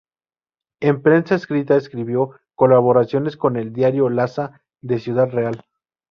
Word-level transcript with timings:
En 0.79 1.03
prensa 1.03 1.35
escrita 1.35 1.75
escribió 1.77 2.31
colaboraciones 2.55 3.37
en 3.43 3.55
el 3.55 3.71
"Diario 3.71 4.09
Lanza" 4.09 4.59
de 4.81 4.97
Ciudad 4.97 5.29
Real. 5.29 5.63